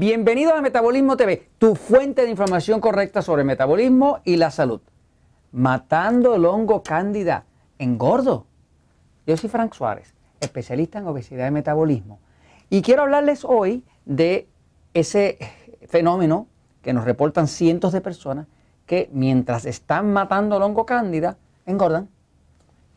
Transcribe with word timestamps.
Bienvenido 0.00 0.54
a 0.54 0.62
Metabolismo 0.62 1.14
TV, 1.14 1.50
tu 1.58 1.74
fuente 1.74 2.22
de 2.22 2.30
información 2.30 2.80
correcta 2.80 3.20
sobre 3.20 3.42
el 3.42 3.46
metabolismo 3.46 4.20
y 4.24 4.36
la 4.36 4.50
salud. 4.50 4.80
Matando 5.52 6.34
el 6.36 6.46
hongo 6.46 6.82
cándida 6.82 7.44
engordo. 7.78 8.46
Yo 9.26 9.36
soy 9.36 9.50
Frank 9.50 9.74
Suárez, 9.74 10.14
especialista 10.40 11.00
en 11.00 11.06
obesidad 11.06 11.46
y 11.46 11.50
metabolismo. 11.50 12.18
Y 12.70 12.80
quiero 12.80 13.02
hablarles 13.02 13.44
hoy 13.44 13.84
de 14.06 14.48
ese 14.94 15.36
fenómeno 15.86 16.46
que 16.80 16.94
nos 16.94 17.04
reportan 17.04 17.46
cientos 17.46 17.92
de 17.92 18.00
personas 18.00 18.46
que 18.86 19.10
mientras 19.12 19.66
están 19.66 20.14
matando 20.14 20.56
el 20.56 20.62
hongo 20.62 20.86
cándida, 20.86 21.36
engordan. 21.66 22.08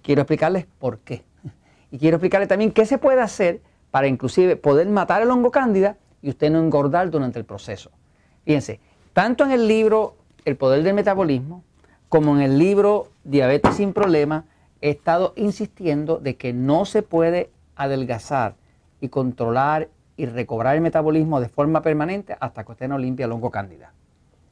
Quiero 0.03 0.21
explicarles 0.21 0.67
por 0.79 0.99
qué. 0.99 1.25
Y 1.91 1.97
quiero 1.97 2.15
explicarles 2.15 2.47
también 2.47 2.71
qué 2.71 2.85
se 2.85 2.97
puede 2.97 3.19
hacer 3.19 3.59
para 3.91 4.07
inclusive 4.07 4.55
poder 4.55 4.87
matar 4.87 5.21
el 5.21 5.29
hongo 5.29 5.51
cándida 5.51 5.97
y 6.23 6.29
usted 6.29 6.49
no 6.49 6.59
engordar 6.59 7.11
durante 7.11 7.37
el 7.37 7.45
proceso. 7.45 7.91
Fíjense, 8.45 8.79
tanto 9.11 9.43
en 9.43 9.51
el 9.51 9.67
libro 9.67 10.15
El 10.45 10.57
poder 10.57 10.83
del 10.83 10.95
metabolismo 10.95 11.63
como 12.09 12.35
en 12.35 12.41
el 12.41 12.57
libro 12.57 13.09
Diabetes 13.23 13.75
sin 13.75 13.93
problema 13.93 14.45
he 14.81 14.89
estado 14.89 15.33
insistiendo 15.35 16.17
de 16.17 16.35
que 16.35 16.51
no 16.51 16.85
se 16.85 17.03
puede 17.03 17.49
adelgazar 17.75 18.55
y 18.99 19.09
controlar 19.09 19.89
y 20.17 20.25
recobrar 20.25 20.75
el 20.75 20.81
metabolismo 20.81 21.39
de 21.39 21.49
forma 21.49 21.81
permanente 21.81 22.35
hasta 22.39 22.63
que 22.63 22.71
usted 22.73 22.87
no 22.87 22.97
limpia 22.97 23.25
el 23.25 23.31
hongo 23.31 23.51
cándida. 23.51 23.93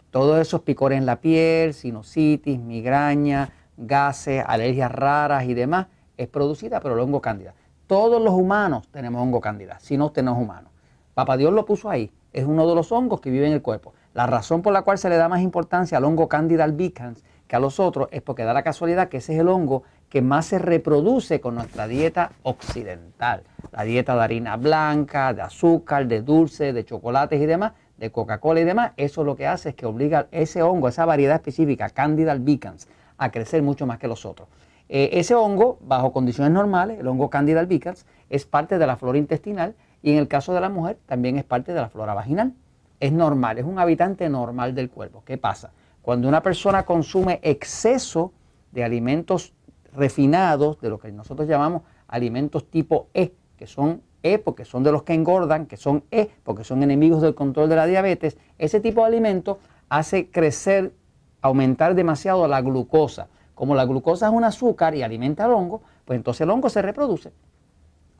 Todos 0.10 0.40
esos 0.40 0.62
picores 0.62 0.98
en 0.98 1.06
la 1.06 1.18
piel, 1.22 1.74
sinusitis, 1.74 2.60
migraña, 2.60 3.50
gases, 3.78 4.44
alergias 4.46 4.92
raras 4.92 5.46
y 5.46 5.54
demás, 5.54 5.88
es 6.18 6.28
producida 6.28 6.80
por 6.80 6.94
el 6.94 7.00
hongo 7.00 7.22
cándida. 7.22 7.54
Todos 7.88 8.22
los 8.22 8.34
humanos 8.34 8.88
tenemos 8.90 9.22
hongo 9.22 9.40
cándida, 9.40 9.80
si 9.80 9.98
no 9.98 10.08
usted 10.08 10.24
no 10.24 10.34
es 10.34 10.38
humano. 10.38 10.71
Papá 11.14 11.38
Dios 11.38 11.52
lo 11.54 11.66
puso 11.66 11.90
ahí. 11.90 12.12
Es 12.34 12.46
uno 12.46 12.68
de 12.68 12.76
los 12.76 12.92
hongos 12.92 13.20
que 13.20 13.30
vive 13.30 13.48
en 13.48 13.54
el 13.54 13.62
cuerpo. 13.62 13.94
La 14.14 14.28
razón 14.28 14.62
por 14.62 14.74
la 14.74 14.84
cual 14.84 14.98
se 14.98 15.10
le 15.10 15.18
da 15.18 15.28
más 15.28 15.42
importancia 15.42 15.98
al 15.98 16.06
hongo 16.06 16.28
Candida 16.28 16.64
albicans 16.64 17.24
que 17.48 17.56
a 17.58 17.60
los 17.60 17.82
otros 17.82 18.08
es 18.12 18.22
porque 18.22 18.44
da 18.44 18.54
la 18.54 18.64
casualidad 18.64 19.10
que 19.10 19.18
ese 19.18 19.34
es 19.34 19.40
el 19.40 19.50
hongo 19.50 19.84
que 20.10 20.22
más 20.22 20.46
se 20.46 20.60
reproduce 20.60 21.42
con 21.42 21.56
nuestra 21.56 21.88
dieta 21.88 22.32
occidental. 22.44 23.44
La 23.72 23.84
dieta 23.84 24.16
de 24.16 24.22
harina 24.22 24.56
blanca, 24.58 25.34
de 25.34 25.42
azúcar, 25.42 26.08
de 26.08 26.22
dulce, 26.22 26.72
de 26.72 26.86
chocolates 26.86 27.42
y 27.42 27.46
demás, 27.46 27.74
de 27.98 28.12
Coca-Cola 28.12 28.62
y 28.62 28.64
demás. 28.64 28.92
Eso 28.98 29.24
lo 29.24 29.36
que 29.36 29.48
hace 29.48 29.70
es 29.70 29.76
que 29.76 29.86
obliga 29.86 30.28
ese 30.32 30.62
hongo, 30.64 30.88
esa 30.88 31.06
variedad 31.06 31.36
específica, 31.36 31.90
Candida 31.90 32.32
albicans, 32.32 32.88
a 33.18 33.32
crecer 33.32 33.62
mucho 33.64 33.86
más 33.86 34.00
que 34.00 34.08
los 34.08 34.26
otros. 34.26 34.48
Eh, 34.90 35.10
ese 35.14 35.36
hongo, 35.36 35.78
bajo 35.82 36.12
condiciones 36.12 36.52
normales, 36.52 37.00
el 37.00 37.08
hongo 37.08 37.30
Candida 37.30 37.62
albicans, 37.62 38.06
es 38.30 38.46
parte 38.46 38.78
de 38.78 38.88
la 38.88 38.98
flora 38.98 39.18
intestinal 39.18 39.76
y 40.04 40.12
en 40.12 40.18
el 40.18 40.28
caso 40.28 40.54
de 40.54 40.62
la 40.62 40.70
mujer 40.70 40.98
también 41.06 41.38
es 41.38 41.44
parte 41.44 41.74
de 41.74 41.82
la 41.82 41.90
flora 41.90 42.14
vaginal. 42.14 42.54
Es 43.00 43.12
normal, 43.12 43.58
es 43.58 43.66
un 43.66 43.80
habitante 43.80 44.30
normal 44.30 44.76
del 44.76 44.90
cuerpo. 44.90 45.24
¿Qué 45.26 45.38
pasa? 45.38 45.72
Cuando 46.02 46.28
una 46.28 46.42
persona 46.42 46.86
consume 46.86 47.40
exceso 47.44 48.32
de 48.72 48.84
alimentos 48.84 49.54
refinados, 49.94 50.80
de 50.82 50.90
lo 50.90 51.00
que 51.00 51.12
nosotros 51.12 51.48
llamamos 51.48 51.84
alimentos 52.08 52.70
tipo 52.70 53.08
E, 53.14 53.34
que 53.58 53.68
son 53.68 54.02
E 54.24 54.38
porque 54.38 54.66
son 54.66 54.84
de 54.84 54.92
los 54.92 55.04
que 55.04 55.14
engordan, 55.14 55.66
que 55.66 55.78
son 55.78 56.04
E 56.12 56.30
porque 56.44 56.64
son 56.64 56.84
enemigos 56.84 57.22
del 57.22 57.36
control 57.36 57.70
de 57.70 57.76
la 57.76 57.86
diabetes, 57.86 58.38
ese 58.58 58.80
tipo 58.80 59.02
de 59.02 59.08
alimentos 59.08 59.58
hace 59.90 60.30
crecer, 60.30 60.94
aumentar 61.42 61.96
demasiado 61.96 62.48
la 62.48 62.62
glucosa. 62.62 63.28
Como 63.56 63.76
la 63.76 63.86
glucosa 63.86 64.28
es 64.28 64.34
un 64.34 64.44
azúcar 64.44 64.96
y 64.96 65.04
alimenta 65.04 65.46
al 65.46 65.52
hongo, 65.52 65.82
pues 66.06 66.18
entonces 66.18 66.42
el 66.42 66.50
hongo 66.50 66.70
se 66.70 66.82
reproduce. 66.82 67.32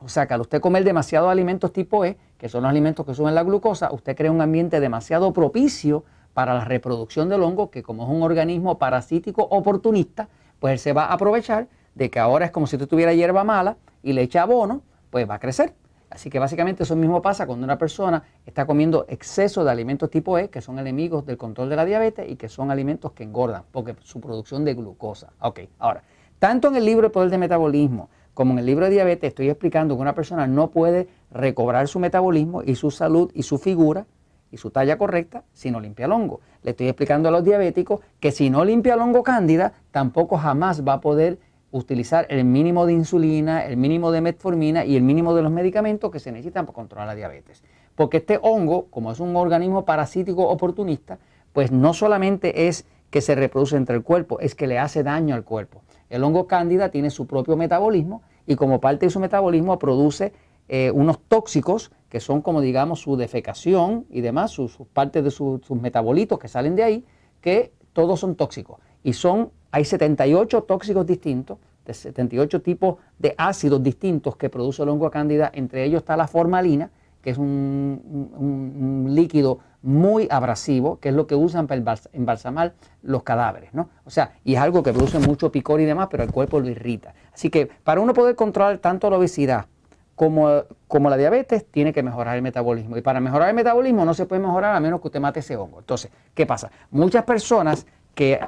O 0.04 0.08
sea 0.08 0.26
que 0.26 0.34
al 0.34 0.40
usted 0.40 0.60
comer 0.60 0.84
demasiados 0.84 1.30
alimentos 1.30 1.72
tipo 1.72 2.04
E, 2.04 2.16
que 2.38 2.48
son 2.48 2.62
los 2.62 2.70
alimentos 2.70 3.06
que 3.06 3.14
suben 3.14 3.34
la 3.34 3.42
glucosa, 3.44 3.92
usted 3.92 4.16
crea 4.16 4.32
un 4.32 4.40
ambiente 4.40 4.80
demasiado 4.80 5.32
propicio 5.32 6.04
para 6.34 6.54
la 6.54 6.64
reproducción 6.64 7.28
del 7.28 7.42
hongo, 7.42 7.70
que 7.70 7.82
como 7.82 8.04
es 8.04 8.08
un 8.08 8.22
organismo 8.22 8.78
parasítico 8.78 9.42
oportunista, 9.42 10.28
pues 10.58 10.72
él 10.72 10.78
se 10.78 10.92
va 10.92 11.04
a 11.04 11.14
aprovechar 11.14 11.68
de 11.94 12.10
que 12.10 12.18
ahora 12.18 12.46
es 12.46 12.50
como 12.50 12.66
si 12.66 12.76
usted 12.76 12.88
tuviera 12.88 13.12
hierba 13.12 13.44
mala 13.44 13.76
y 14.02 14.12
le 14.12 14.22
echa 14.22 14.42
abono, 14.42 14.82
pues 15.10 15.28
va 15.28 15.34
a 15.34 15.38
crecer. 15.38 15.74
Así 16.10 16.28
que 16.30 16.38
básicamente 16.38 16.82
eso 16.82 16.96
mismo 16.96 17.22
pasa 17.22 17.46
cuando 17.46 17.64
una 17.64 17.78
persona 17.78 18.22
está 18.44 18.66
comiendo 18.66 19.06
exceso 19.08 19.64
de 19.64 19.70
alimentos 19.70 20.10
tipo 20.10 20.36
E, 20.36 20.50
que 20.50 20.60
son 20.60 20.78
enemigos 20.78 21.24
del 21.24 21.38
control 21.38 21.70
de 21.70 21.76
la 21.76 21.84
diabetes 21.84 22.30
y 22.30 22.36
que 22.36 22.48
son 22.48 22.70
alimentos 22.70 23.12
que 23.12 23.24
engordan, 23.24 23.64
porque 23.70 23.96
su 24.02 24.20
producción 24.20 24.64
de 24.64 24.74
glucosa. 24.74 25.32
Ok, 25.40 25.60
ahora, 25.78 26.02
tanto 26.38 26.68
en 26.68 26.76
el 26.76 26.84
libro 26.84 27.06
El 27.06 27.12
Poder 27.12 27.30
de 27.30 27.38
Metabolismo, 27.38 28.10
como 28.34 28.52
en 28.52 28.60
el 28.60 28.66
libro 28.66 28.86
de 28.86 28.92
diabetes 28.92 29.28
estoy 29.28 29.50
explicando 29.50 29.96
que 29.96 30.02
una 30.02 30.14
persona 30.14 30.46
no 30.46 30.70
puede 30.70 31.08
recobrar 31.30 31.88
su 31.88 31.98
metabolismo 31.98 32.62
y 32.62 32.74
su 32.74 32.90
salud 32.90 33.30
y 33.34 33.42
su 33.42 33.58
figura 33.58 34.06
y 34.50 34.56
su 34.58 34.70
talla 34.70 34.98
correcta 34.98 35.44
si 35.52 35.70
no 35.70 35.80
limpia 35.80 36.06
el 36.06 36.12
hongo. 36.12 36.40
Le 36.62 36.70
estoy 36.70 36.88
explicando 36.88 37.28
a 37.28 37.32
los 37.32 37.44
diabéticos 37.44 38.00
que 38.20 38.30
si 38.30 38.50
no 38.50 38.64
limpia 38.64 38.94
el 38.94 39.00
hongo 39.00 39.22
cándida, 39.22 39.72
tampoco 39.90 40.36
jamás 40.36 40.86
va 40.86 40.94
a 40.94 41.00
poder 41.00 41.38
utilizar 41.70 42.26
el 42.28 42.44
mínimo 42.44 42.86
de 42.86 42.92
insulina, 42.92 43.64
el 43.64 43.78
mínimo 43.78 44.12
de 44.12 44.20
metformina 44.20 44.84
y 44.84 44.96
el 44.96 45.02
mínimo 45.02 45.34
de 45.34 45.42
los 45.42 45.50
medicamentos 45.50 46.10
que 46.10 46.20
se 46.20 46.30
necesitan 46.30 46.66
para 46.66 46.76
controlar 46.76 47.06
la 47.06 47.14
diabetes. 47.14 47.62
Porque 47.94 48.18
este 48.18 48.38
hongo, 48.42 48.86
como 48.86 49.10
es 49.10 49.20
un 49.20 49.34
organismo 49.36 49.84
parasítico 49.84 50.48
oportunista, 50.48 51.18
pues 51.52 51.72
no 51.72 51.94
solamente 51.94 52.68
es 52.68 52.86
que 53.10 53.20
se 53.20 53.34
reproduce 53.34 53.76
entre 53.76 53.96
el 53.96 54.02
cuerpo, 54.02 54.38
es 54.40 54.54
que 54.54 54.66
le 54.66 54.78
hace 54.78 55.02
daño 55.02 55.34
al 55.34 55.44
cuerpo. 55.44 55.82
El 56.12 56.22
hongo 56.24 56.46
cándida 56.46 56.90
tiene 56.90 57.10
su 57.10 57.26
propio 57.26 57.56
metabolismo 57.56 58.20
y 58.46 58.54
como 58.54 58.80
parte 58.80 59.06
de 59.06 59.10
su 59.10 59.18
metabolismo 59.18 59.78
produce 59.78 60.34
eh, 60.68 60.90
unos 60.90 61.18
tóxicos 61.26 61.90
que 62.10 62.20
son 62.20 62.42
como 62.42 62.60
digamos 62.60 63.00
su 63.00 63.16
defecación 63.16 64.04
y 64.10 64.20
demás, 64.20 64.50
sus, 64.50 64.76
partes 64.92 65.24
de 65.24 65.30
sus 65.30 65.70
metabolitos 65.70 66.38
que 66.38 66.48
salen 66.48 66.76
de 66.76 66.82
ahí, 66.82 67.04
que 67.40 67.72
todos 67.94 68.20
son 68.20 68.34
tóxicos. 68.34 68.78
Y 69.02 69.14
son, 69.14 69.52
hay 69.70 69.86
78 69.86 70.64
tóxicos 70.64 71.06
distintos, 71.06 71.56
de 71.86 71.94
78 71.94 72.60
tipos 72.60 72.96
de 73.18 73.34
ácidos 73.38 73.82
distintos 73.82 74.36
que 74.36 74.50
produce 74.50 74.82
el 74.82 74.90
hongo 74.90 75.10
cándida, 75.10 75.50
entre 75.54 75.84
ellos 75.84 76.02
está 76.02 76.18
la 76.18 76.28
formalina, 76.28 76.90
que 77.22 77.30
es 77.30 77.38
un, 77.38 79.06
líquido 79.08 79.60
muy 79.82 80.28
abrasivo, 80.30 80.98
que 81.00 81.08
es 81.08 81.14
lo 81.14 81.26
que 81.26 81.34
usan 81.34 81.66
para 81.66 81.82
embalsamar 82.12 82.74
los 83.02 83.22
cadáveres, 83.22 83.74
¿no? 83.74 83.88
O 84.04 84.10
sea, 84.10 84.32
y 84.44 84.54
es 84.54 84.60
algo 84.60 84.82
que 84.82 84.92
produce 84.92 85.18
mucho 85.18 85.50
picor 85.50 85.80
y 85.80 85.84
demás, 85.84 86.08
pero 86.10 86.22
el 86.22 86.30
cuerpo 86.30 86.60
lo 86.60 86.68
irrita. 86.68 87.14
Así 87.32 87.50
que 87.50 87.66
para 87.66 88.00
uno 88.00 88.14
poder 88.14 88.36
controlar 88.36 88.78
tanto 88.78 89.10
la 89.10 89.18
obesidad 89.18 89.66
como, 90.14 90.62
como 90.86 91.10
la 91.10 91.16
diabetes, 91.16 91.66
tiene 91.70 91.92
que 91.92 92.02
mejorar 92.02 92.36
el 92.36 92.42
metabolismo. 92.42 92.96
Y 92.96 93.02
para 93.02 93.20
mejorar 93.20 93.48
el 93.48 93.54
metabolismo 93.54 94.04
no 94.04 94.14
se 94.14 94.26
puede 94.26 94.40
mejorar 94.40 94.76
a 94.76 94.80
menos 94.80 95.00
que 95.00 95.08
usted 95.08 95.20
mate 95.20 95.40
ese 95.40 95.56
hongo. 95.56 95.80
Entonces, 95.80 96.10
¿qué 96.34 96.46
pasa? 96.46 96.70
Muchas 96.90 97.24
personas 97.24 97.86
que 98.14 98.38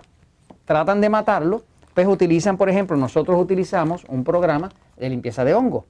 tratan 0.64 1.00
de 1.00 1.08
matarlo, 1.08 1.64
pues 1.94 2.06
utilizan, 2.06 2.56
por 2.56 2.68
ejemplo, 2.68 2.96
nosotros 2.96 3.40
utilizamos 3.40 4.04
un 4.08 4.24
programa 4.24 4.70
de 4.96 5.08
limpieza 5.08 5.44
de 5.44 5.54
hongo 5.54 5.86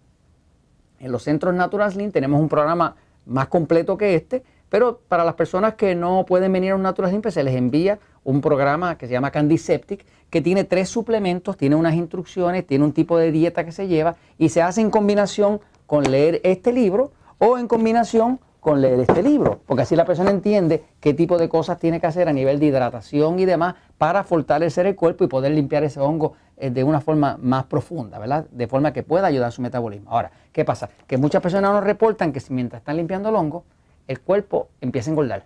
en 1.05 1.13
los 1.13 1.23
centros 1.23 1.55
Natural 1.55 1.93
Slim 1.93 2.11
tenemos 2.11 2.41
un 2.41 2.49
programa 2.49 2.97
más 3.27 3.49
completo 3.49 3.97
que 3.97 4.15
este, 4.15 4.43
pero 4.69 5.01
para 5.09 5.25
las 5.25 5.35
personas 5.35 5.75
que 5.75 5.95
no 5.95 6.25
pueden 6.27 6.53
venir 6.53 6.73
a 6.73 6.77
un 6.77 6.83
Natural 6.83 7.11
Slim, 7.11 7.23
pues 7.23 7.35
se 7.35 7.45
les 7.45 7.55
envía 7.55 7.99
un 8.25 8.41
programa 8.41 8.97
que 8.97 9.07
se 9.07 9.13
llama 9.13 9.31
Candiseptic, 9.31 10.05
que 10.31 10.41
tiene 10.41 10.65
tres 10.65 10.89
suplementos, 10.89 11.57
tiene 11.57 11.77
unas 11.77 11.95
instrucciones, 11.95 12.67
tiene 12.67 12.85
un 12.85 12.93
tipo 12.93 13.19
de 13.19 13.31
dieta 13.31 13.65
que 13.65 13.73
se 13.73 13.87
lleva 13.87 14.17
y 14.39 14.49
se 14.49 14.63
hace 14.63 14.81
en 14.81 14.91
combinación 14.91 15.61
con 15.87 16.11
leer 16.11 16.41
este 16.43 16.73
libro 16.73 17.13
o 17.39 17.59
en 17.59 17.69
combinación 17.69 18.41
con 18.65 18.81
leer 18.81 18.99
este 18.99 19.23
libro, 19.23 19.61
porque 19.67 19.83
así 19.83 19.95
la 19.95 20.07
persona 20.07 20.31
entiende 20.31 20.83
qué 20.99 21.13
tipo 21.13 21.37
de 21.37 21.51
cosas 21.51 21.79
tiene 21.79 22.01
que 22.01 22.07
hacer 22.07 22.31
a 22.31 22.33
nivel 22.33 22.59
de 22.59 22.65
hidratación 22.65 23.39
y 23.39 23.45
demás 23.45 23.75
para 23.99 24.25
fortalecer 24.25 24.87
el 24.87 24.97
cuerpo 24.97 25.23
y 25.23 25.27
poder 25.27 25.53
limpiar 25.53 25.85
ese 25.85 26.01
hongo 26.01 26.33
eh, 26.57 26.71
de 26.71 26.83
una 26.83 27.03
forma 27.03 27.37
más 27.43 27.65
profunda, 27.65 28.19
¿verdad? 28.19 28.47
De 28.51 28.67
forma 28.67 28.95
que 28.95 29.03
pueda 29.03 29.27
ayudar 29.27 29.49
a 29.49 29.51
su 29.51 29.61
metabolismo. 29.61 30.11
Ahora, 30.11 30.31
¿qué 30.51 30.65
pasa? 30.65 30.89
Que 31.07 31.19
muchas 31.19 31.43
personas 31.43 31.73
nos 31.73 31.85
reportan 31.85 32.33
que 32.33 32.41
mientras 32.49 32.81
están 32.81 32.97
limpiando 32.97 33.29
el 33.29 33.37
hongo, 33.37 33.65
el 34.09 34.21
cuerpo 34.21 34.69
empieza 34.81 35.11
a 35.11 35.13
engordar. 35.13 35.45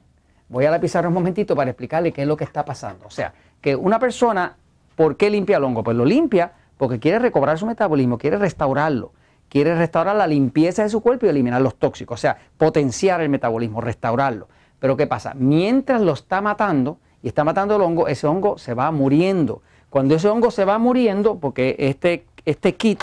Voy 0.48 0.64
a 0.64 0.70
la 0.70 0.80
pizarra 0.80 1.08
un 1.08 1.14
momentito 1.14 1.54
para 1.54 1.70
explicarle 1.70 2.12
qué 2.12 2.22
es 2.22 2.28
lo 2.28 2.36
que 2.36 2.44
está 2.44 2.64
pasando. 2.64 3.06
O 3.06 3.10
sea, 3.10 3.34
que 3.60 3.76
una 3.76 3.98
persona, 3.98 4.56
¿por 4.96 5.16
qué 5.16 5.30
limpia 5.30 5.58
el 5.58 5.64
hongo? 5.64 5.82
Pues 5.82 5.96
lo 5.96 6.04
limpia 6.04 6.52
porque 6.78 6.98
quiere 6.98 7.18
recobrar 7.18 7.58
su 7.58 7.66
metabolismo, 7.66 8.16
quiere 8.18 8.38
restaurarlo, 8.38 9.12
quiere 9.48 9.74
restaurar 9.74 10.16
la 10.16 10.26
limpieza 10.26 10.84
de 10.84 10.88
su 10.88 11.00
cuerpo 11.00 11.26
y 11.26 11.28
eliminar 11.28 11.60
los 11.60 11.74
tóxicos, 11.74 12.18
o 12.18 12.20
sea, 12.20 12.38
potenciar 12.56 13.20
el 13.20 13.28
metabolismo, 13.28 13.80
restaurarlo. 13.80 14.48
Pero 14.78 14.96
¿qué 14.96 15.06
pasa? 15.06 15.34
Mientras 15.34 16.00
lo 16.00 16.12
está 16.12 16.40
matando 16.40 16.98
y 17.22 17.28
está 17.28 17.44
matando 17.44 17.76
el 17.76 17.82
hongo, 17.82 18.06
ese 18.06 18.26
hongo 18.26 18.58
se 18.58 18.74
va 18.74 18.90
muriendo. 18.90 19.60
Cuando 19.90 20.14
ese 20.14 20.28
hongo 20.28 20.50
se 20.50 20.64
va 20.64 20.78
muriendo, 20.78 21.38
porque 21.38 21.74
este, 21.78 22.26
este 22.44 22.76
kit, 22.76 23.02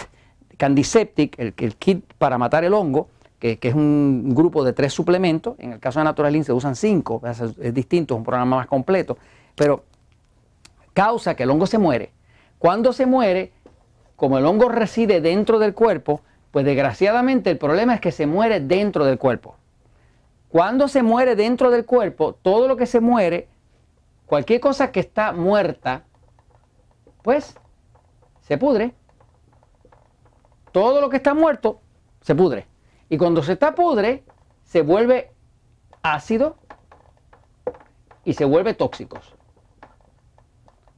Candiseptic, 0.57 1.37
el, 1.37 1.53
el 1.57 1.75
kit 1.75 2.05
para 2.17 2.37
matar 2.37 2.63
el 2.63 2.73
hongo, 2.73 3.09
que, 3.59 3.67
es 3.67 3.75
un 3.75 4.33
grupo 4.33 4.63
de 4.63 4.73
tres 4.73 4.93
suplementos, 4.93 5.55
en 5.59 5.73
el 5.73 5.79
caso 5.79 5.99
de 5.99 6.05
Naturalin 6.05 6.43
se 6.43 6.53
usan 6.53 6.75
cinco, 6.75 7.21
es, 7.25 7.73
distinto, 7.73 8.15
es 8.15 8.17
un 8.17 8.23
programa 8.23 8.57
más 8.57 8.67
completo, 8.67 9.17
pero 9.55 9.83
causa 10.93 11.35
que 11.35 11.43
el 11.43 11.51
hongo 11.51 11.67
se 11.67 11.77
muere. 11.77 12.11
Cuando 12.57 12.91
se 12.93 13.05
muere, 13.05 13.51
como 14.15 14.37
el 14.37 14.45
hongo 14.45 14.69
reside 14.69 15.21
dentro 15.21 15.59
del 15.59 15.73
cuerpo, 15.73 16.21
pues 16.51 16.65
desgraciadamente 16.65 17.51
el 17.51 17.57
problema 17.57 17.93
es 17.93 18.01
que 18.01 18.11
se 18.11 18.25
muere 18.25 18.61
dentro 18.61 19.05
del 19.05 19.19
cuerpo. 19.19 19.55
Cuando 20.49 20.87
se 20.87 21.03
muere 21.03 21.35
dentro 21.35 21.69
del 21.69 21.85
cuerpo, 21.85 22.33
todo 22.41 22.67
lo 22.67 22.77
que 22.77 22.85
se 22.85 23.01
muere, 23.01 23.47
cualquier 24.25 24.61
cosa 24.61 24.91
que 24.91 25.01
está 25.01 25.33
muerta, 25.33 26.03
pues 27.21 27.55
se 28.41 28.57
pudre. 28.57 28.93
Todo 30.71 31.01
lo 31.01 31.09
que 31.09 31.17
está 31.17 31.33
muerto 31.33 31.81
se 32.21 32.33
pudre. 32.33 32.67
Y 33.09 33.17
cuando 33.17 33.43
se 33.43 33.53
está 33.53 33.75
pudre, 33.75 34.23
se 34.63 34.81
vuelve 34.81 35.31
ácido 36.01 36.57
y 38.23 38.33
se 38.33 38.45
vuelve 38.45 38.73
tóxicos. 38.73 39.35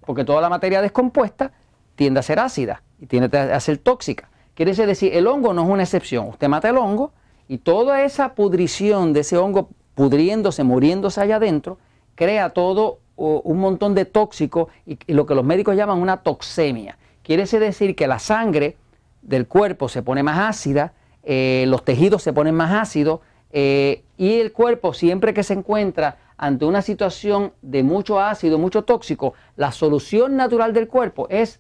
Porque 0.06 0.24
toda 0.24 0.42
la 0.42 0.50
materia 0.50 0.82
descompuesta 0.82 1.52
tiende 1.96 2.20
a 2.20 2.24
ser 2.24 2.40
ácida 2.40 2.84
y 3.00 3.08
tiende 3.08 3.38
a 3.38 3.60
ser 3.60 3.78
tóxica. 3.78 4.30
Quiere 4.54 4.74
decir, 4.74 5.14
el 5.14 5.28
hongo 5.28 5.54
no 5.54 5.64
es 5.64 5.70
una 5.70 5.84
excepción. 5.84 6.30
Usted 6.30 6.48
mata 6.48 6.70
el 6.70 6.78
hongo 6.78 7.12
y 7.48 7.60
toda 7.60 8.04
esa 8.04 8.34
pudrición 8.34 9.14
de 9.14 9.20
ese 9.20 9.38
hongo 9.38 9.70
pudriéndose, 9.94 10.64
muriéndose 10.64 11.22
allá 11.22 11.36
adentro, 11.36 11.78
crea 12.16 12.52
todo 12.52 13.00
un 13.16 13.60
montón 13.60 13.96
de 13.96 14.06
tóxicos 14.06 14.70
y, 14.86 14.98
lo 15.12 15.26
que 15.26 15.36
los 15.36 15.44
médicos 15.44 15.76
llaman 15.76 16.00
una 16.00 16.18
toxemia. 16.18 16.98
Quiere 17.24 17.46
decir 17.46 17.96
que 17.96 18.08
la 18.08 18.20
sangre 18.20 18.78
del 19.22 19.48
cuerpo 19.48 19.90
se 19.90 20.04
pone 20.04 20.24
más 20.24 20.40
ácida, 20.40 20.94
eh, 21.30 21.66
los 21.68 21.84
tejidos 21.84 22.24
se 22.24 22.32
ponen 22.32 22.56
más 22.56 22.72
ácidos 22.72 23.20
eh, 23.52 24.06
y 24.16 24.40
el 24.40 24.54
cuerpo 24.54 24.94
siempre 24.94 25.34
que 25.34 25.44
se 25.44 25.56
encuentra 25.56 26.20
ante 26.38 26.64
una 26.64 26.82
situación 26.82 27.52
de 27.62 27.84
mucho 27.84 28.22
ácido, 28.22 28.58
mucho 28.58 28.86
tóxico, 28.86 29.34
la 29.58 29.74
solución 29.74 30.38
natural 30.38 30.72
del 30.72 30.88
cuerpo 30.88 31.28
es 31.30 31.60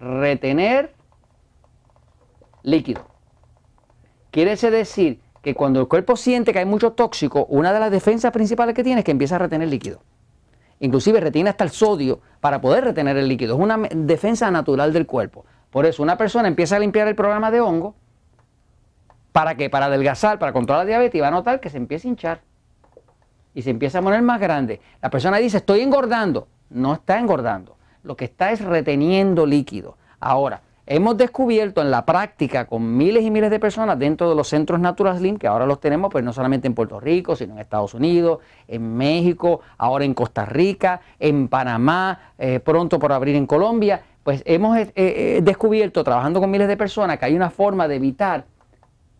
retener 0.00 0.92
líquido. 2.64 3.06
Quiere 4.32 4.56
decir 4.56 5.20
que 5.40 5.54
cuando 5.54 5.78
el 5.78 5.86
cuerpo 5.86 6.16
siente 6.16 6.52
que 6.52 6.58
hay 6.58 6.64
mucho 6.64 6.94
tóxico, 6.94 7.46
una 7.48 7.72
de 7.72 7.78
las 7.78 7.92
defensas 7.92 8.32
principales 8.32 8.74
que 8.74 8.82
tiene 8.82 9.02
es 9.02 9.04
que 9.04 9.12
empieza 9.12 9.36
a 9.36 9.38
retener 9.38 9.68
líquido. 9.68 10.00
Inclusive 10.80 11.20
retiene 11.20 11.50
hasta 11.50 11.62
el 11.62 11.70
sodio 11.70 12.18
para 12.40 12.60
poder 12.60 12.82
retener 12.82 13.16
el 13.16 13.28
líquido. 13.28 13.54
Es 13.54 13.60
una 13.60 13.78
defensa 13.94 14.50
natural 14.50 14.92
del 14.92 15.06
cuerpo. 15.06 15.44
Por 15.70 15.86
eso 15.86 16.02
una 16.02 16.18
persona 16.18 16.48
empieza 16.48 16.74
a 16.74 16.80
limpiar 16.80 17.06
el 17.06 17.14
programa 17.14 17.52
de 17.52 17.60
hongo. 17.60 17.94
¿Para 19.36 19.54
qué? 19.54 19.68
Para 19.68 19.84
adelgazar, 19.84 20.38
para 20.38 20.54
controlar 20.54 20.86
la 20.86 20.88
diabetes 20.88 21.18
y 21.18 21.20
va 21.20 21.28
a 21.28 21.30
notar 21.30 21.60
que 21.60 21.68
se 21.68 21.76
empieza 21.76 22.08
a 22.08 22.10
hinchar. 22.10 22.40
Y 23.52 23.60
se 23.60 23.68
empieza 23.68 23.98
a 23.98 24.02
poner 24.02 24.22
más 24.22 24.40
grande. 24.40 24.80
La 25.02 25.10
persona 25.10 25.36
dice, 25.36 25.58
estoy 25.58 25.82
engordando. 25.82 26.48
No 26.70 26.94
está 26.94 27.18
engordando. 27.18 27.76
Lo 28.02 28.16
que 28.16 28.24
está 28.24 28.50
es 28.50 28.64
reteniendo 28.64 29.44
líquido. 29.44 29.98
Ahora, 30.20 30.62
Hemos 30.88 31.16
descubierto 31.16 31.82
en 31.82 31.90
la 31.90 32.06
práctica 32.06 32.66
con 32.66 32.96
miles 32.96 33.24
y 33.24 33.30
miles 33.32 33.50
de 33.50 33.58
personas 33.58 33.98
dentro 33.98 34.28
de 34.28 34.36
los 34.36 34.46
centros 34.46 34.78
Natural 34.78 35.18
Slim, 35.18 35.36
que 35.36 35.48
ahora 35.48 35.66
los 35.66 35.80
tenemos 35.80 36.12
pues 36.12 36.22
no 36.22 36.32
solamente 36.32 36.68
en 36.68 36.74
Puerto 36.74 37.00
Rico, 37.00 37.34
sino 37.34 37.54
en 37.54 37.58
Estados 37.58 37.92
Unidos, 37.92 38.38
en 38.68 38.96
México, 38.96 39.62
ahora 39.78 40.04
en 40.04 40.14
Costa 40.14 40.46
Rica, 40.46 41.00
en 41.18 41.48
Panamá, 41.48 42.30
eh, 42.38 42.60
pronto 42.60 43.00
por 43.00 43.12
abrir 43.12 43.34
en 43.34 43.46
Colombia, 43.46 44.00
pues 44.22 44.44
hemos 44.46 44.78
eh, 44.78 44.92
eh, 44.94 45.40
descubierto 45.42 46.04
trabajando 46.04 46.40
con 46.40 46.52
miles 46.52 46.68
de 46.68 46.76
personas 46.76 47.18
que 47.18 47.24
hay 47.24 47.34
una 47.34 47.50
forma 47.50 47.88
de 47.88 47.96
evitar 47.96 48.44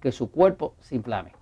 que 0.07 0.13
su 0.13 0.31
cuerpo 0.31 0.75
se 0.79 0.95
inflame. 0.95 1.33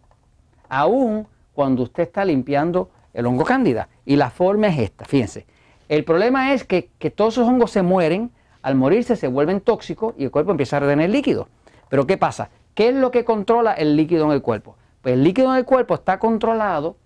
Aún 0.70 1.26
cuando 1.52 1.82
usted 1.82 2.04
está 2.04 2.24
limpiando 2.24 2.88
el 3.12 3.26
hongo 3.26 3.44
cándida. 3.44 3.90
Y 4.06 4.16
la 4.16 4.30
forma 4.30 4.68
es 4.68 4.78
esta, 4.78 5.04
fíjense. 5.04 5.44
El 5.90 6.02
problema 6.02 6.54
es 6.54 6.64
que, 6.64 6.88
que 6.98 7.10
todos 7.10 7.34
esos 7.34 7.46
hongos 7.46 7.72
se 7.72 7.82
mueren 7.82 8.30
al 8.62 8.74
morirse 8.74 9.16
se 9.16 9.28
vuelven 9.28 9.60
tóxicos 9.60 10.14
y 10.16 10.24
el 10.24 10.30
cuerpo 10.30 10.50
empieza 10.50 10.78
a 10.78 10.80
retener 10.80 11.10
líquido. 11.10 11.48
Pero 11.90 12.06
¿qué 12.06 12.16
pasa? 12.16 12.48
¿Qué 12.74 12.88
es 12.88 12.94
lo 12.94 13.10
que 13.10 13.22
controla 13.22 13.74
el 13.74 13.96
líquido 13.96 14.24
en 14.24 14.30
el 14.30 14.40
cuerpo? 14.40 14.76
Pues 15.02 15.12
el 15.12 15.24
líquido 15.24 15.52
en 15.52 15.58
el 15.58 15.66
cuerpo 15.66 15.92
está 15.92 16.18
controlado 16.18 16.96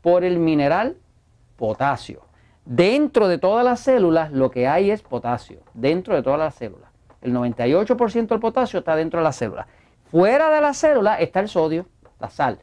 por 0.00 0.24
el 0.24 0.40
mineral 0.40 0.96
potasio. 1.54 2.22
Dentro 2.64 3.28
de 3.28 3.38
todas 3.38 3.64
las 3.64 3.78
células 3.78 4.32
lo 4.32 4.50
que 4.50 4.66
hay 4.66 4.90
es 4.90 5.02
potasio, 5.02 5.60
dentro 5.74 6.16
de 6.16 6.24
todas 6.24 6.40
las 6.40 6.56
células. 6.56 6.90
El 7.22 7.32
98% 7.32 8.26
del 8.26 8.40
potasio 8.40 8.80
está 8.80 8.96
dentro 8.96 9.20
de 9.20 9.24
la 9.24 9.32
célula. 9.32 9.68
Fuera 10.14 10.48
de 10.48 10.60
la 10.60 10.74
célula 10.74 11.16
está 11.16 11.40
el 11.40 11.48
sodio, 11.48 11.86
la 12.20 12.30
sal. 12.30 12.60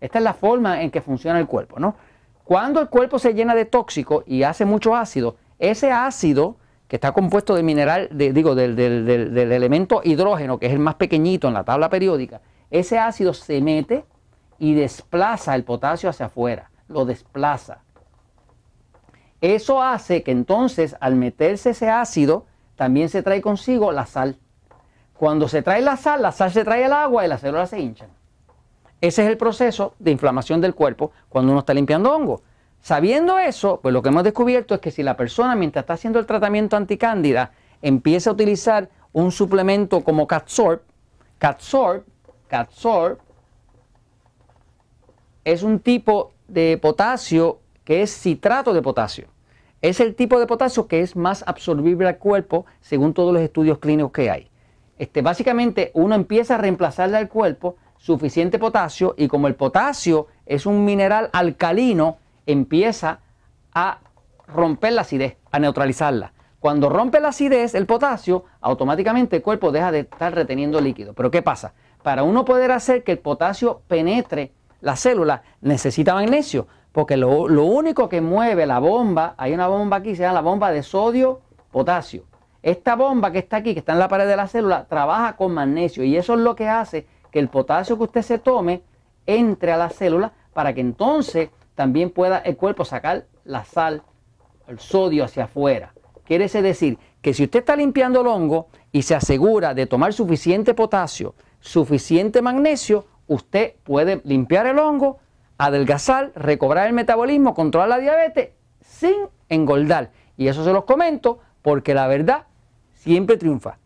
Esta 0.00 0.18
es 0.18 0.22
la 0.22 0.32
forma 0.32 0.82
en 0.82 0.92
que 0.92 1.00
funciona 1.00 1.40
el 1.40 1.48
cuerpo. 1.48 1.80
¿no? 1.80 1.96
Cuando 2.44 2.80
el 2.80 2.88
cuerpo 2.88 3.18
se 3.18 3.34
llena 3.34 3.56
de 3.56 3.64
tóxico 3.64 4.22
y 4.28 4.44
hace 4.44 4.64
mucho 4.64 4.94
ácido, 4.94 5.34
ese 5.58 5.90
ácido 5.90 6.58
que 6.86 6.94
está 6.94 7.10
compuesto 7.10 7.56
de 7.56 7.64
mineral, 7.64 8.10
digo, 8.12 8.54
del, 8.54 8.78
elemento 8.78 10.02
hidrógeno, 10.04 10.60
que 10.60 10.66
es 10.66 10.72
el 10.72 10.78
más 10.78 10.94
pequeñito 10.94 11.48
en 11.48 11.54
la 11.54 11.64
tabla 11.64 11.90
periódica, 11.90 12.42
ese 12.70 12.96
ácido 12.96 13.34
se 13.34 13.60
mete 13.60 14.04
y 14.60 14.74
desplaza 14.74 15.56
el 15.56 15.64
potasio 15.64 16.10
hacia 16.10 16.26
afuera, 16.26 16.70
lo 16.86 17.04
desplaza. 17.04 17.78
Eso 19.40 19.82
hace 19.82 20.22
que 20.22 20.30
entonces 20.30 20.94
al 21.00 21.16
meterse 21.16 21.70
ese 21.70 21.90
ácido, 21.90 22.46
también 22.76 23.08
se 23.08 23.24
trae 23.24 23.42
consigo 23.42 23.90
la 23.90 24.06
sal. 24.06 24.38
Cuando 25.22 25.46
se 25.46 25.62
trae 25.62 25.80
la 25.82 25.96
sal, 25.96 26.20
la 26.20 26.32
sal 26.32 26.50
se 26.50 26.64
trae 26.64 26.84
el 26.84 26.92
agua 26.92 27.24
y 27.24 27.28
las 27.28 27.42
células 27.42 27.70
se 27.70 27.78
hinchan. 27.78 28.08
Ese 29.00 29.22
es 29.22 29.28
el 29.28 29.36
proceso 29.36 29.94
de 30.00 30.10
inflamación 30.10 30.60
del 30.60 30.74
cuerpo 30.74 31.12
cuando 31.28 31.52
uno 31.52 31.60
está 31.60 31.72
limpiando 31.72 32.12
hongo. 32.12 32.42
Sabiendo 32.80 33.38
eso, 33.38 33.78
pues 33.80 33.92
lo 33.92 34.02
que 34.02 34.08
hemos 34.08 34.24
descubierto 34.24 34.74
es 34.74 34.80
que 34.80 34.90
si 34.90 35.04
la 35.04 35.16
persona 35.16 35.54
mientras 35.54 35.84
está 35.84 35.92
haciendo 35.92 36.18
el 36.18 36.26
tratamiento 36.26 36.76
anticándida 36.76 37.52
empieza 37.82 38.30
a 38.30 38.32
utilizar 38.32 38.88
un 39.12 39.30
suplemento 39.30 40.02
como 40.02 40.26
Catsorb, 40.26 40.82
Catsorb, 41.38 42.02
Catsorb 42.48 43.18
es 45.44 45.62
un 45.62 45.78
tipo 45.78 46.32
de 46.48 46.78
potasio 46.82 47.60
que 47.84 48.02
es 48.02 48.10
citrato 48.10 48.74
de 48.74 48.82
potasio. 48.82 49.28
Es 49.82 50.00
el 50.00 50.16
tipo 50.16 50.40
de 50.40 50.48
potasio 50.48 50.88
que 50.88 50.98
es 50.98 51.14
más 51.14 51.44
absorbible 51.46 52.08
al 52.08 52.18
cuerpo 52.18 52.66
según 52.80 53.14
todos 53.14 53.32
los 53.32 53.42
estudios 53.42 53.78
clínicos 53.78 54.10
que 54.10 54.28
hay. 54.28 54.51
Este, 55.02 55.20
básicamente 55.20 55.90
uno 55.94 56.14
empieza 56.14 56.54
a 56.54 56.58
reemplazarle 56.58 57.16
al 57.16 57.28
cuerpo 57.28 57.74
suficiente 57.98 58.60
potasio 58.60 59.16
y 59.18 59.26
como 59.26 59.48
el 59.48 59.56
potasio 59.56 60.28
es 60.46 60.64
un 60.64 60.84
mineral 60.84 61.28
alcalino, 61.32 62.18
empieza 62.46 63.18
a 63.74 63.98
romper 64.46 64.92
la 64.92 65.00
acidez, 65.00 65.38
a 65.50 65.58
neutralizarla. 65.58 66.34
Cuando 66.60 66.88
rompe 66.88 67.18
la 67.18 67.30
acidez, 67.30 67.74
el 67.74 67.84
potasio, 67.84 68.44
automáticamente 68.60 69.34
el 69.34 69.42
cuerpo 69.42 69.72
deja 69.72 69.90
de 69.90 69.98
estar 69.98 70.32
reteniendo 70.36 70.80
líquido. 70.80 71.14
Pero 71.14 71.32
¿qué 71.32 71.42
pasa? 71.42 71.74
Para 72.04 72.22
uno 72.22 72.44
poder 72.44 72.70
hacer 72.70 73.02
que 73.02 73.10
el 73.10 73.18
potasio 73.18 73.82
penetre 73.88 74.52
la 74.82 74.94
célula, 74.94 75.42
necesita 75.62 76.14
magnesio, 76.14 76.68
porque 76.92 77.16
lo, 77.16 77.28
único 77.64 78.08
que 78.08 78.20
mueve 78.20 78.66
la 78.66 78.78
bomba, 78.78 79.34
hay 79.36 79.52
una 79.52 79.66
bomba 79.66 79.96
aquí, 79.96 80.14
se 80.14 80.22
llama 80.22 80.34
la 80.34 80.42
bomba 80.42 80.70
de 80.70 80.84
sodio-potasio. 80.84 82.22
Esta 82.62 82.94
bomba 82.94 83.32
que 83.32 83.38
está 83.38 83.58
aquí, 83.58 83.72
que 83.72 83.80
está 83.80 83.92
en 83.92 83.98
la 83.98 84.08
pared 84.08 84.26
de 84.26 84.36
la 84.36 84.46
célula, 84.46 84.86
trabaja 84.88 85.36
con 85.36 85.52
magnesio 85.52 86.04
y 86.04 86.16
eso 86.16 86.34
es 86.34 86.40
lo 86.40 86.54
que 86.54 86.68
hace 86.68 87.06
que 87.30 87.40
el 87.40 87.48
potasio 87.48 87.96
que 87.96 88.04
usted 88.04 88.22
se 88.22 88.38
tome 88.38 88.82
entre 89.26 89.72
a 89.72 89.76
la 89.76 89.90
célula 89.90 90.32
para 90.52 90.72
que 90.72 90.80
entonces 90.80 91.50
también 91.74 92.10
pueda 92.10 92.38
el 92.38 92.56
cuerpo 92.56 92.84
sacar 92.84 93.26
la 93.44 93.64
sal, 93.64 94.02
el 94.68 94.78
sodio 94.78 95.24
hacia 95.24 95.44
afuera. 95.44 95.92
Quiere 96.24 96.48
decir 96.48 96.98
que 97.20 97.34
si 97.34 97.44
usted 97.44 97.60
está 97.60 97.74
limpiando 97.74 98.20
el 98.20 98.26
hongo 98.26 98.68
y 98.92 99.02
se 99.02 99.14
asegura 99.14 99.74
de 99.74 99.86
tomar 99.86 100.12
suficiente 100.12 100.74
potasio, 100.74 101.34
suficiente 101.60 102.42
magnesio, 102.42 103.06
usted 103.26 103.74
puede 103.82 104.20
limpiar 104.24 104.66
el 104.66 104.78
hongo, 104.78 105.18
adelgazar, 105.58 106.32
recobrar 106.36 106.86
el 106.86 106.92
metabolismo, 106.92 107.54
controlar 107.54 107.88
la 107.88 107.98
diabetes 107.98 108.50
sin 108.80 109.14
engordar. 109.48 110.10
Y 110.36 110.48
eso 110.48 110.64
se 110.64 110.72
los 110.72 110.84
comento 110.84 111.40
porque 111.62 111.94
la 111.94 112.06
verdad 112.06 112.46
siempre 113.02 113.36
triunfa. 113.36 113.78